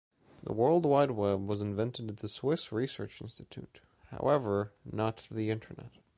The 0.41 0.51
World 0.51 0.83
Wide 0.87 1.11
Web 1.11 1.47
was 1.47 1.61
invented 1.61 2.09
at 2.09 2.17
the 2.17 2.27
Swiss 2.27 2.71
Research 2.71 3.21
Institute, 3.21 3.81
however, 4.09 4.71
not 4.83 5.27
the 5.29 5.51
Internet. 5.51 5.91